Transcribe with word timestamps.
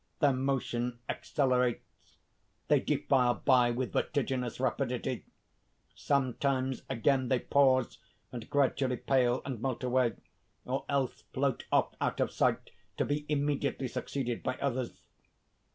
__Their 0.27 0.35
motion 0.35 0.97
accelerates. 1.07 2.17
They 2.69 2.79
defile 2.79 3.35
by 3.35 3.69
with 3.69 3.93
vertiginous 3.93 4.59
rapidity. 4.59 5.25
Sometimes 5.93 6.81
again, 6.89 7.27
they 7.29 7.37
pause 7.37 7.99
and 8.31 8.49
gradually 8.49 8.97
pale 8.97 9.43
and 9.45 9.61
melt 9.61 9.83
away; 9.83 10.13
or 10.65 10.85
else 10.89 11.21
float 11.33 11.67
off 11.71 11.93
out 12.01 12.19
of 12.19 12.31
sight, 12.31 12.71
to 12.97 13.05
be 13.05 13.27
immediately 13.29 13.87
succeeded 13.87 14.41
by 14.41 14.55
others. 14.55 15.03